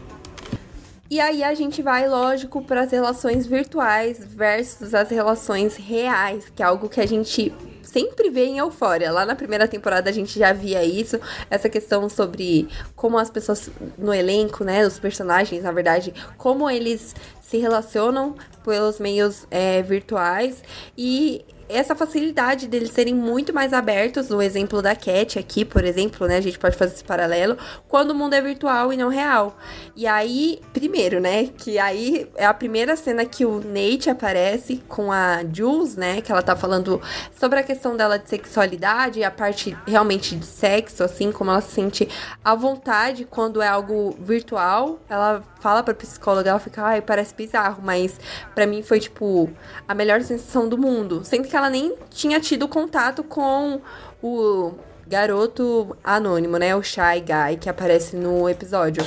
[1.09, 6.63] E aí a gente vai, lógico, para as relações virtuais versus as relações reais, que
[6.63, 9.11] é algo que a gente sempre vê em Eufória.
[9.11, 13.69] Lá na primeira temporada a gente já via isso, essa questão sobre como as pessoas
[13.97, 20.63] no elenco, né, os personagens, na verdade, como eles se relacionam pelos meios é, virtuais
[20.97, 26.27] e essa facilidade deles serem muito mais abertos, no exemplo da Cat aqui, por exemplo,
[26.27, 26.37] né?
[26.37, 27.57] A gente pode fazer esse paralelo,
[27.87, 29.57] quando o mundo é virtual e não real.
[29.95, 31.47] E aí, primeiro, né?
[31.57, 36.21] Que aí é a primeira cena que o Nate aparece com a Jules, né?
[36.21, 41.03] Que ela tá falando sobre a questão dela de sexualidade, a parte realmente de sexo,
[41.03, 42.07] assim, como ela se sente
[42.43, 44.99] à vontade quando é algo virtual.
[45.09, 48.19] Ela fala pra psicóloga, ela fica, ai, parece bizarro, mas
[48.53, 49.49] para mim foi, tipo,
[49.87, 51.21] a melhor sensação do mundo.
[51.23, 53.79] Sendo que ela nem tinha tido contato com
[54.21, 54.73] o
[55.07, 56.75] garoto anônimo, né?
[56.75, 59.05] O Shy Guy, que aparece no episódio.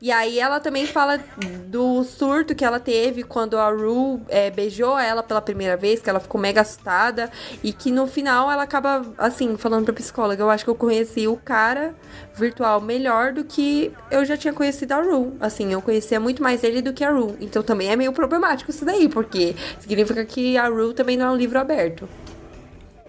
[0.00, 1.18] E aí ela também fala
[1.66, 6.10] do surto que ela teve quando a Ru é, beijou ela pela primeira vez, que
[6.10, 7.30] ela ficou mega assustada.
[7.62, 11.26] E que no final ela acaba, assim, falando pra psicóloga, eu acho que eu conheci
[11.26, 11.94] o cara
[12.34, 15.36] virtual melhor do que eu já tinha conhecido a Ru.
[15.40, 17.36] Assim, eu conhecia muito mais ele do que a Ru.
[17.40, 21.30] Então também é meio problemático isso daí, porque significa que a Ru também não é
[21.30, 22.08] um livro aberto.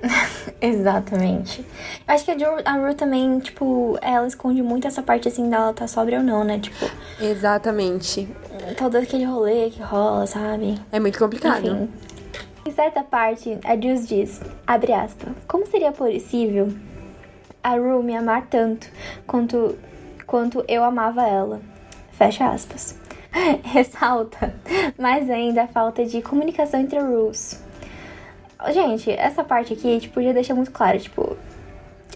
[0.61, 1.65] Exatamente.
[2.07, 5.73] Acho que a, Ru, a Ru também, tipo, ela esconde muito essa parte assim dela
[5.73, 6.59] tá sóbria ou não, né?
[6.59, 6.85] Tipo.
[7.19, 8.27] Exatamente.
[8.77, 10.79] Todo aquele rolê que rola, sabe?
[10.91, 11.65] É muito complicado.
[11.65, 11.89] Enfim.
[12.65, 16.71] Em certa parte, a Jules diz, abre aspas, como seria possível
[17.63, 18.87] a Ru me amar tanto
[19.25, 19.77] quanto,
[20.27, 21.59] quanto eu amava ela?
[22.11, 22.99] Fecha aspas.
[23.63, 24.53] ressalta
[24.97, 27.60] mais ainda a falta de comunicação entre rules.
[28.69, 31.37] Gente, essa parte aqui, tipo, já deixa muito claro, tipo,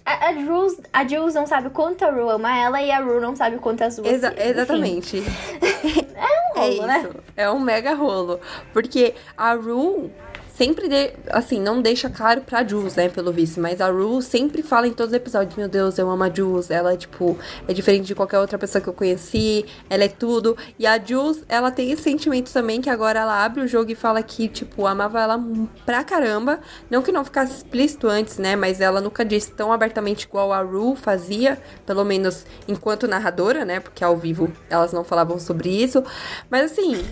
[0.06, 3.20] a, a, Jules, a Jules não sabe quanto a Ru ama ela e a Ru
[3.20, 4.14] não sabe quanto as duas.
[4.14, 5.18] Exa exatamente.
[6.16, 7.00] é um rolo, é né?
[7.00, 7.24] isso.
[7.36, 8.40] É um mega rolo.
[8.72, 10.12] Porque a Ru
[10.56, 14.64] sempre, de, assim, não deixa claro pra Jules, né, pelo visto, mas a Rue sempre
[14.64, 17.38] fala em todos os episódios, meu Deus, eu amo a Jules, ela, tipo,
[17.68, 21.44] é diferente de qualquer outra pessoa que eu conheci, ela é tudo, e a Jules,
[21.50, 24.88] ela tem esse sentimento também, que agora ela abre o jogo e fala que, tipo,
[24.88, 25.44] amava ela
[25.86, 30.24] pra caramba, não que não ficasse explícito antes, né, mas ela nunca disse tão abertamente
[30.24, 35.38] igual a Rue fazia, pelo menos enquanto narradora, né, porque ao vivo elas não falavam
[35.38, 36.02] sobre isso,
[36.50, 37.04] mas assim,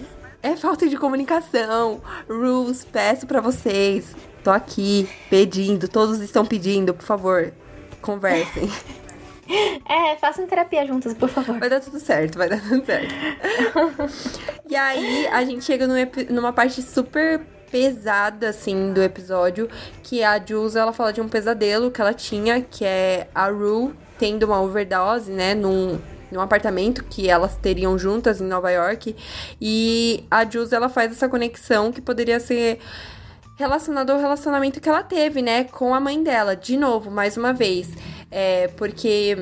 [0.43, 2.01] é falta de comunicação.
[2.29, 4.13] Rules, peço para vocês.
[4.43, 7.53] Tô aqui pedindo, todos estão pedindo, por favor,
[8.01, 8.69] conversem.
[9.89, 11.59] É, façam terapia juntas, por favor.
[11.59, 13.13] Vai dar tudo certo, vai dar tudo certo.
[14.69, 15.85] e aí, a gente chega
[16.29, 19.67] numa parte super pesada, assim, do episódio,
[20.01, 23.93] que a Jules, ela fala de um pesadelo que ela tinha, que é a Rue
[24.17, 25.99] tendo uma overdose, né, num,
[26.33, 29.15] num apartamento que elas teriam juntas em Nova York.
[29.61, 32.79] E a Jules, ela faz essa conexão que poderia ser
[33.55, 36.55] relacionado ao relacionamento que ela teve, né, com a mãe dela.
[36.55, 37.89] De novo, mais uma vez.
[38.31, 39.37] É, porque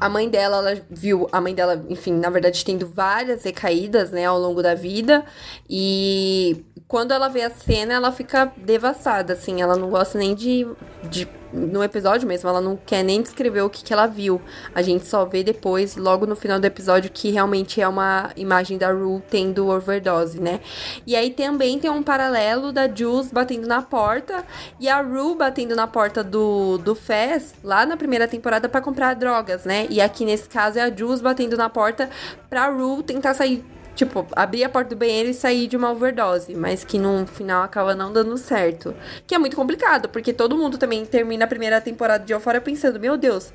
[0.00, 4.26] a mãe dela, ela viu a mãe dela, enfim, na verdade, tendo várias recaídas, né,
[4.26, 5.24] ao longo da vida.
[5.70, 9.60] E quando ela vê a cena, ela fica devastada, assim.
[9.60, 10.66] Ela não gosta nem de,
[11.04, 14.42] de no episódio mesmo, ela não quer nem descrever o que, que ela viu.
[14.74, 18.76] A gente só vê depois, logo no final do episódio, que realmente é uma imagem
[18.76, 20.60] da Rue tendo overdose, né?
[21.06, 24.44] E aí também tem um paralelo da Jules batendo na porta
[24.80, 29.14] e a Rue batendo na porta do, do Fez, lá na primeira temporada, para comprar
[29.14, 29.86] drogas, né?
[29.88, 32.10] E aqui nesse caso é a Jules batendo na porta
[32.50, 36.54] pra Rue tentar sair tipo, abrir a porta do banheiro e sair de uma overdose,
[36.54, 38.94] mas que no final acaba não dando certo.
[39.26, 42.98] Que é muito complicado, porque todo mundo também termina a primeira temporada de Euphoria pensando,
[42.98, 43.52] meu Deus,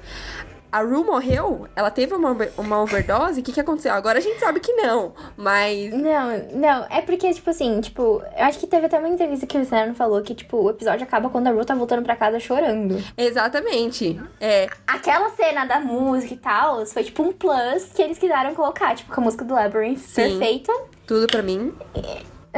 [0.72, 1.68] a Rue morreu?
[1.76, 3.40] Ela teve uma, uma overdose?
[3.40, 3.94] O que, que aconteceu?
[3.94, 5.94] Agora a gente sabe que não, mas.
[5.94, 6.86] Não, não.
[6.90, 9.96] É porque, tipo assim, tipo, eu acho que teve até uma entrevista que o Luciano
[9.96, 13.04] falou que, tipo, o episódio acaba quando a Rue tá voltando pra casa chorando.
[13.18, 14.20] Exatamente.
[14.40, 14.68] É.
[14.88, 19.14] Aquela cena da música e tal foi, tipo, um plus que eles quiseram colocar, tipo,
[19.14, 20.74] com a música do Labyrinth Sim, perfeita.
[21.06, 21.74] Tudo pra mim.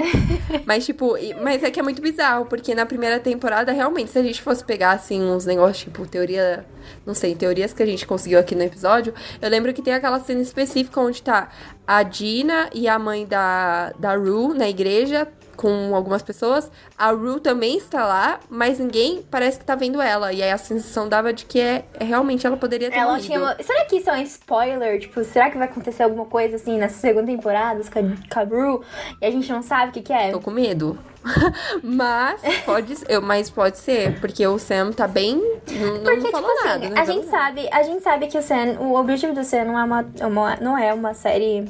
[0.65, 4.23] mas, tipo, mas é que é muito bizarro, porque na primeira temporada, realmente, se a
[4.23, 6.65] gente fosse pegar, assim, uns negócios, tipo, teoria.
[7.05, 10.19] Não sei, teorias que a gente conseguiu aqui no episódio, eu lembro que tem aquela
[10.19, 11.49] cena específica onde tá
[11.85, 15.27] a Dina e a mãe da, da Rue na igreja
[15.61, 16.71] com algumas pessoas.
[16.97, 20.33] A Rue também está lá, mas ninguém parece que tá vendo ela.
[20.33, 23.19] E aí a sensação dava de que é, é realmente ela poderia ter ela.
[23.19, 23.55] Tinha uma...
[23.61, 24.99] Será que isso é um spoiler?
[24.99, 28.43] Tipo, será que vai acontecer alguma coisa assim nessa segunda temporada com a, com a
[28.43, 28.81] Rue?
[29.21, 30.31] E a gente não sabe o que, que é?
[30.31, 30.97] Tô com medo.
[31.83, 35.35] mas pode eu, mas pode ser, porque o Sam tá bem.
[35.35, 36.87] Não, não porque, falou tipo nada.
[36.87, 39.77] Assim, a gente sabe, a gente sabe que o Sam, o objetivo do Sam não
[39.77, 41.69] é uma, uma não é uma série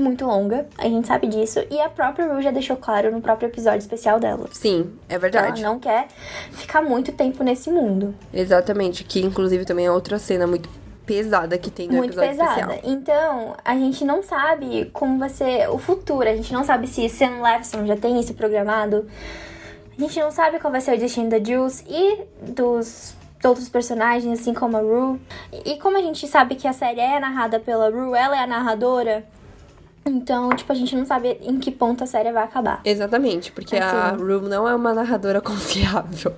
[0.00, 3.48] muito longa, a gente sabe disso, e a própria Rue já deixou claro no próprio
[3.48, 4.48] episódio especial dela.
[4.52, 5.62] Sim, é verdade.
[5.62, 6.08] Ela não quer
[6.52, 8.14] ficar muito tempo nesse mundo.
[8.32, 10.68] Exatamente, que inclusive também é outra cena muito
[11.06, 12.74] pesada que tem no muito episódio pesada.
[12.74, 12.80] especial.
[12.92, 17.08] Então, a gente não sabe como vai ser o futuro, a gente não sabe se
[17.08, 19.06] Sam Levinson já tem isso programado.
[19.96, 24.40] A gente não sabe qual vai ser o destino da Jules e dos outros personagens,
[24.40, 25.20] assim como a Rue.
[25.64, 28.46] E como a gente sabe que a série é narrada pela Rue, ela é a
[28.46, 29.24] narradora,
[30.06, 32.80] então, tipo, a gente não sabe em que ponto a série vai acabar.
[32.84, 33.96] Exatamente, porque assim.
[33.96, 36.32] a Rue não é uma narradora confiável.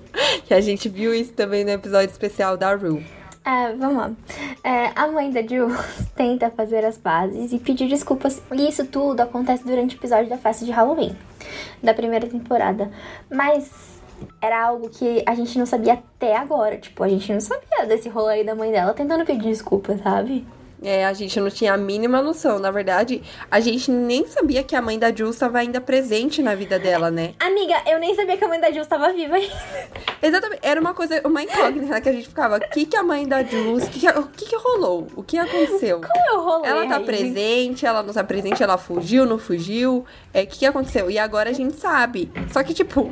[0.49, 3.05] E a gente viu isso também no episódio especial da Rue.
[3.45, 4.11] É, vamos lá.
[4.63, 5.77] É, a mãe da Jules
[6.15, 8.41] tenta fazer as pazes e pedir desculpas.
[8.51, 11.15] E isso tudo acontece durante o episódio da festa de Halloween,
[11.81, 12.91] da primeira temporada.
[13.29, 13.99] Mas
[14.41, 16.77] era algo que a gente não sabia até agora.
[16.77, 20.45] Tipo, a gente não sabia desse rolê aí da mãe dela tentando pedir desculpas, sabe?
[20.81, 22.57] É, a gente não tinha a mínima noção.
[22.57, 26.55] Na verdade, a gente nem sabia que a mãe da Jules estava ainda presente na
[26.55, 27.33] vida dela, né?
[27.39, 29.53] Amiga, eu nem sabia que a mãe da Jules estava viva ainda.
[30.21, 30.61] Exatamente.
[30.63, 32.57] Era uma coisa, uma incógnita né, que a gente ficava.
[32.57, 33.87] O que, que a mãe da Jules.
[33.89, 35.07] Que que, o que, que rolou?
[35.15, 35.99] O que aconteceu?
[35.99, 36.67] Qual é o rolê?
[36.67, 37.05] Ela tá aí?
[37.05, 40.05] presente, ela não tá presente, ela fugiu, não fugiu.
[40.33, 41.11] É, o que, que aconteceu?
[41.11, 42.31] E agora a gente sabe.
[42.51, 43.11] Só que, tipo,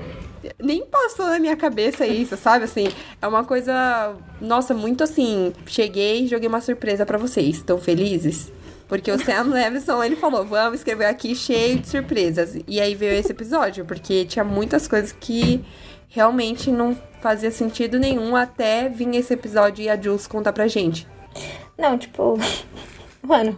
[0.59, 2.65] nem passou na minha cabeça isso, sabe?
[2.65, 2.87] Assim,
[3.21, 5.53] é uma coisa, nossa, muito assim.
[5.65, 7.57] Cheguei e joguei uma surpresa para vocês.
[7.57, 8.51] Estão felizes?
[8.87, 12.57] Porque o Sam Levinson, ele falou, vamos escrever aqui cheio de surpresas.
[12.67, 15.63] E aí veio esse episódio, porque tinha muitas coisas que
[16.07, 21.07] realmente não fazia sentido nenhum até vir esse episódio e a Jules contar pra gente.
[21.77, 22.39] Não, tipo...
[23.21, 23.57] Mano,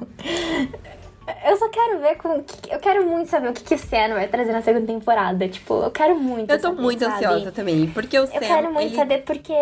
[1.49, 2.43] eu só quero ver com.
[2.69, 5.47] Eu quero muito saber o que, que o Sam vai trazer na segunda temporada.
[5.47, 6.49] Tipo, eu quero muito.
[6.51, 7.15] Eu tô saber, muito sabe?
[7.25, 8.95] ansiosa também, porque o Sam, Eu quero muito ele...
[8.95, 9.53] saber porque,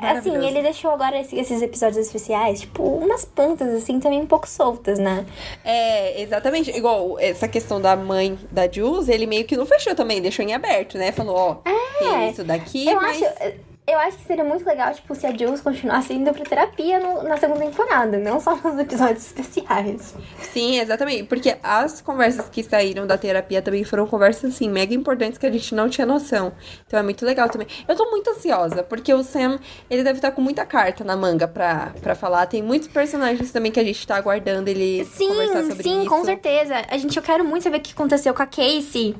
[0.00, 4.48] assim, ele deixou agora esse- esses episódios especiais, tipo, umas pontas, assim, também um pouco
[4.48, 5.24] soltas, né?
[5.64, 6.70] É, exatamente.
[6.76, 10.52] Igual essa questão da mãe da Jules, ele meio que não fechou também, deixou em
[10.54, 11.12] aberto, né?
[11.12, 11.54] Falou, ó,
[11.98, 12.92] tem isso daqui, É.
[12.92, 13.22] eu mas...
[13.22, 13.71] acho.
[13.84, 17.24] Eu acho que seria muito legal, tipo, se a Jules continuasse indo pra terapia no-
[17.24, 20.14] na segunda temporada, não só nos episódios especiais.
[20.40, 21.24] Sim, exatamente.
[21.24, 25.50] Porque as conversas que saíram da terapia também foram conversas, assim, mega importantes que a
[25.50, 26.52] gente não tinha noção.
[26.86, 27.66] Então é muito legal também.
[27.88, 29.58] Eu tô muito ansiosa, porque o Sam,
[29.90, 32.46] ele deve estar com muita carta na manga pra, pra falar.
[32.46, 36.08] Tem muitos personagens também que a gente tá aguardando ele conversar Sim, sobre sim, isso.
[36.08, 36.76] com certeza.
[36.88, 39.16] A gente, eu quero muito saber o que aconteceu com a Casey.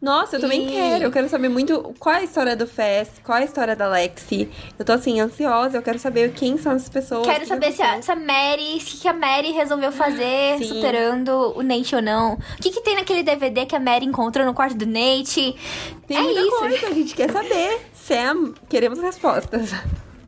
[0.00, 1.04] Nossa, eu também E- quero.
[1.04, 3.88] Eu quero saber muito qual é a história do Fess, qual é a história da
[3.88, 4.48] Lexi.
[4.78, 5.78] Eu tô, assim, ansiosa.
[5.78, 7.26] Eu quero saber quem são essas pessoas.
[7.26, 10.58] Quero que saber se a, se a Mary, o que, que a Mary resolveu fazer,
[10.58, 10.64] Sim.
[10.64, 12.34] superando o Nate ou não.
[12.34, 15.54] O que, que tem naquele DVD que a Mary encontrou no quarto do Nate?
[16.06, 16.58] Tem é muita isso.
[16.58, 17.80] coisa, a gente quer saber.
[17.94, 19.70] Sam, queremos respostas.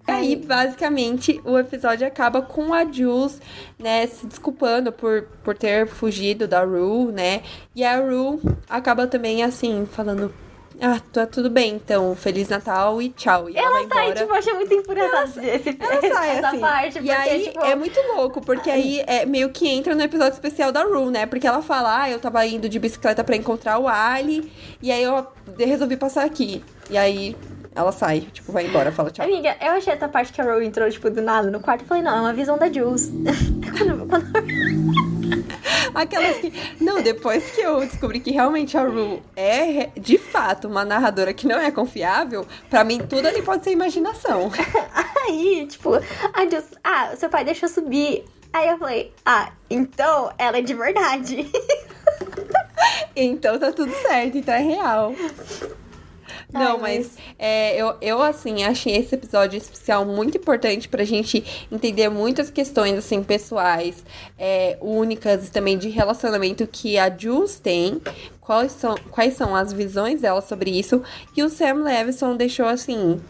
[0.08, 3.40] Aí, basicamente, o episódio acaba com a Jules,
[3.78, 7.42] né, se desculpando por, por ter fugido da Rue, né?
[7.74, 10.32] E a Rue acaba também, assim, falando...
[10.80, 12.14] Ah, tá tudo bem, então.
[12.14, 13.50] Feliz Natal e tchau.
[13.50, 14.20] E ela, Ela sai, embora.
[14.20, 16.60] tipo, achei muito engraçado esse, Ela sai, essa assim.
[16.60, 16.98] parte.
[16.98, 20.34] e porque, aí tipo, é muito louco, porque aí é meio que entra no episódio
[20.34, 21.26] especial da Rue, né?
[21.26, 25.02] Porque ela fala, ah, eu tava indo de bicicleta pra encontrar o Ali, e aí
[25.02, 25.26] eu
[25.58, 26.62] resolvi passar aqui.
[26.88, 27.34] E aí
[27.78, 29.24] ela sai, tipo, vai embora, fala tchau.
[29.24, 31.82] Amiga, eu achei essa parte que a Rue entrou, tipo, do nada no quarto.
[31.82, 33.12] Eu falei, não, é uma visão da Jules.
[35.94, 36.52] Aquelas que.
[36.80, 41.46] Não, depois que eu descobri que realmente a Rue é de fato uma narradora que
[41.46, 44.50] não é confiável, pra mim tudo ali pode ser imaginação.
[45.28, 48.24] Aí, tipo, a Jules, ah, seu pai deixou subir.
[48.52, 51.48] Aí eu falei, ah, então ela é de verdade.
[53.20, 55.12] Então tá tudo certo, então é real.
[56.52, 61.44] Não, Ai, mas é, eu, eu, assim, achei esse episódio especial muito importante pra gente
[61.70, 64.02] entender muitas questões, assim, pessoais,
[64.38, 68.00] é, únicas e também de relacionamento que a Jules tem,
[68.40, 71.02] quais são, quais são as visões dela sobre isso,
[71.36, 73.20] e o Sam Levinson deixou, assim,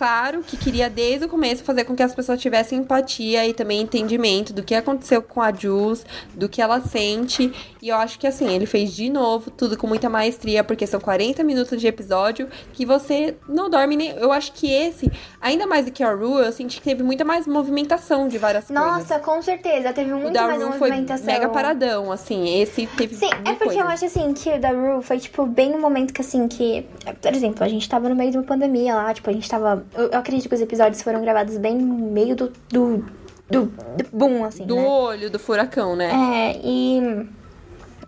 [0.00, 3.82] claro que queria desde o começo fazer com que as pessoas tivessem empatia e também
[3.82, 7.52] entendimento do que aconteceu com a Jules, do que ela sente.
[7.82, 10.98] E eu acho que assim, ele fez de novo tudo com muita maestria, porque são
[10.98, 14.08] 40 minutos de episódio que você não dorme nem.
[14.12, 17.22] Eu acho que esse, ainda mais do que a Rue, eu senti que teve muita
[17.22, 18.82] mais movimentação de várias coisas.
[18.82, 19.92] Nossa, com certeza.
[19.92, 21.26] Teve O muito da mais Rue foi movimentação.
[21.26, 22.58] mega paradão, assim.
[22.58, 23.16] Esse teve.
[23.16, 26.14] Sim, é porque eu acho assim que o da Rue foi, tipo, bem no momento
[26.14, 26.86] que assim, que.
[27.20, 29.84] Por exemplo, a gente tava no meio de uma pandemia lá, tipo, a gente tava.
[29.94, 32.52] Eu, eu acredito que os episódios foram gravados bem no meio do.
[32.68, 33.04] do,
[33.48, 34.64] do, do boom, assim.
[34.64, 34.86] Do né?
[34.86, 36.10] olho do furacão, né?
[36.10, 37.28] É, e.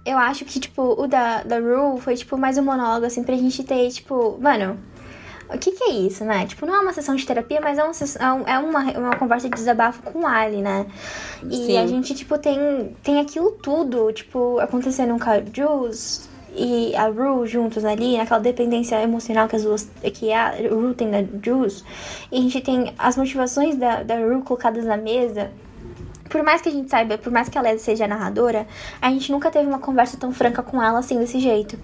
[0.05, 3.37] Eu acho que, tipo, o da, da Rue foi, tipo, mais um monólogo, assim, pra
[3.37, 4.79] gente ter, tipo, mano.
[5.53, 6.47] O que que é isso, né?
[6.47, 9.51] Tipo, não é uma sessão de terapia, mas é uma, é é uma, uma conversa
[9.51, 10.87] de desabafo com o Ali, né?
[11.45, 11.79] E Sim.
[11.79, 17.47] a gente, tipo, tem, tem aquilo tudo, tipo, acontecendo com a Jules e a Rue
[17.47, 21.85] juntos ali, naquela dependência emocional que as duas, que a Rue tem da Jules.
[22.31, 25.51] E a gente tem as motivações da, da Rue colocadas na mesa.
[26.29, 28.67] Por mais que a gente saiba, por mais que ela seja narradora,
[29.01, 31.79] a gente nunca teve uma conversa tão franca com ela assim, desse jeito.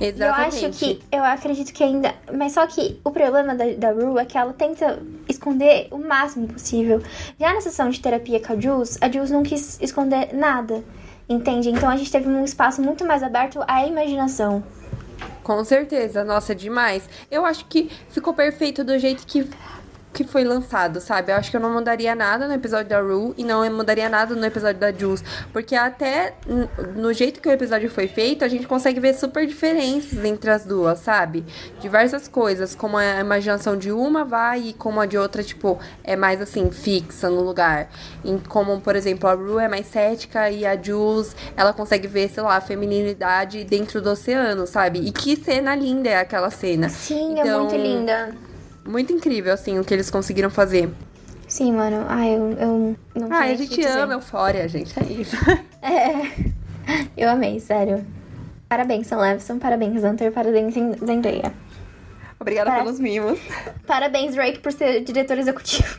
[0.00, 0.62] Exatamente.
[0.62, 2.14] Eu acho que, eu acredito que ainda.
[2.34, 6.48] Mas só que o problema da, da Rue é que ela tenta esconder o máximo
[6.48, 7.02] possível.
[7.38, 10.82] Já na sessão de terapia com a Jules, a Jules não quis esconder nada.
[11.28, 11.70] Entende?
[11.70, 14.62] Então a gente teve um espaço muito mais aberto à imaginação.
[15.42, 17.08] Com certeza, nossa, demais.
[17.30, 19.48] Eu acho que ficou perfeito do jeito que,
[20.16, 21.30] que foi lançado, sabe?
[21.30, 24.34] Eu acho que eu não mudaria nada no episódio da Rue e não mudaria nada
[24.34, 25.22] no episódio da Jules.
[25.52, 26.32] Porque até
[26.94, 30.64] no jeito que o episódio foi feito, a gente consegue ver super diferenças entre as
[30.64, 31.44] duas, sabe?
[31.80, 36.16] Diversas coisas, como a imaginação de uma vai e como a de outra, tipo, é
[36.16, 37.90] mais assim, fixa no lugar.
[38.24, 42.30] Em, como, por exemplo, a Rue é mais cética e a Jules, ela consegue ver,
[42.30, 45.00] sei lá, a feminilidade dentro do oceano, sabe?
[45.00, 46.88] E que cena linda é aquela cena.
[46.88, 48.45] Sim, é Então, muito linda.
[48.86, 50.88] Muito incrível, assim, o que eles conseguiram fazer.
[51.48, 52.04] Sim, mano.
[52.08, 54.92] Ai, eu, eu não sei Ai, a gente ama Eufória, gente.
[54.98, 55.36] É isso.
[55.82, 56.50] É.
[57.16, 58.04] Eu amei, sério.
[58.68, 59.58] Parabéns, Sam Levinson.
[59.60, 60.32] Parabéns, Hunter.
[60.32, 61.52] Parabéns, Zendaya.
[62.40, 63.38] Obrigada pelos mimos.
[63.86, 65.96] Parabéns, Drake, por ser diretor executivo.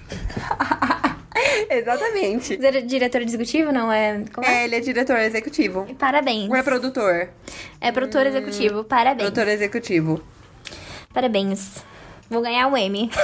[1.69, 2.57] Exatamente.
[2.57, 4.23] Dire- diretor executivo, não é?
[4.33, 4.61] Como é?
[4.61, 5.87] É, ele é diretor executivo.
[5.97, 6.49] Parabéns.
[6.49, 7.29] Ou é produtor?
[7.79, 8.83] É produtor executivo.
[8.83, 9.29] Parabéns.
[9.29, 10.21] Produtor executivo.
[11.13, 11.83] Parabéns.
[12.29, 13.09] Vou ganhar um M.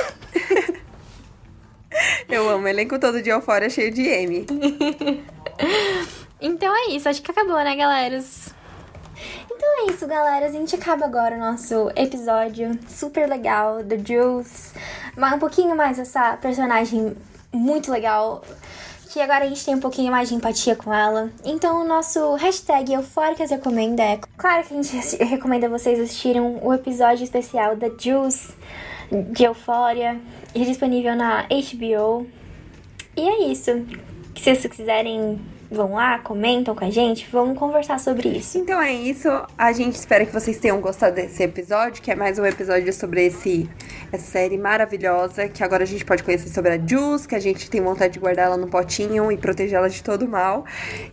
[2.30, 2.68] Eu amo.
[2.68, 4.46] Elenco todo de Eufória cheio de M.
[6.46, 8.22] Então é isso, acho que acabou, né, galera?
[9.50, 10.46] Então é isso, galera.
[10.46, 14.74] A gente acaba agora o nosso episódio super legal do Jules.
[15.16, 17.16] Um pouquinho mais essa personagem
[17.54, 18.44] muito legal.
[19.10, 21.32] Que agora a gente tem um pouquinho mais de empatia com ela.
[21.46, 24.20] Então o nosso hashtag Eufóricas Recomenda é.
[24.36, 28.50] Claro que a gente recomenda vocês assistirem o episódio especial da Jules
[29.32, 30.20] de Eufória.
[30.56, 32.28] É disponível na HBO.
[33.16, 33.86] E é isso.
[34.36, 35.40] Se vocês quiserem
[35.74, 38.58] vão lá, comentam com a gente, vamos conversar sobre isso.
[38.58, 39.28] Então é isso.
[39.58, 43.26] A gente espera que vocês tenham gostado desse episódio, que é mais um episódio sobre
[43.26, 43.70] esse,
[44.12, 47.70] essa série maravilhosa, que agora a gente pode conhecer sobre a Juice, que a gente
[47.70, 50.66] tem vontade de guardar ela no potinho e protegê-la de todo mal.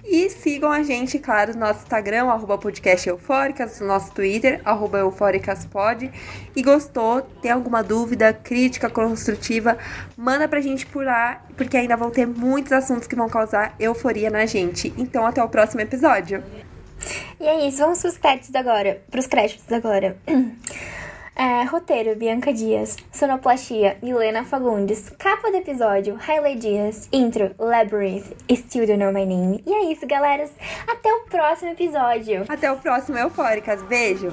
[0.04, 4.98] E sigam a gente, claro, no nosso Instagram, arroba podcast eufóricas, no nosso Twitter, arroba
[4.98, 6.10] eufóricaspod.
[6.54, 9.78] E gostou, tem alguma dúvida, crítica construtiva,
[10.16, 14.30] manda pra gente por lá, porque ainda vão ter muitos assuntos que vão causar euforia
[14.30, 14.94] na gente.
[14.96, 16.42] Então, até o próximo episódio.
[17.38, 19.02] E é isso, vamos pros créditos agora.
[19.10, 20.16] Pros créditos agora.
[21.36, 22.98] É, roteiro, Bianca Dias.
[23.10, 25.08] Sonoplastia, Milena Fagundes.
[25.18, 27.08] Capa do episódio, Hailey Dias.
[27.10, 29.62] Intro, Labyrinth, Still Don't Know My Name.
[29.66, 30.46] E é isso, galera.
[30.86, 32.44] Até o próximo episódio.
[32.46, 33.80] Até o próximo Eufóricas.
[33.84, 34.30] Beijo.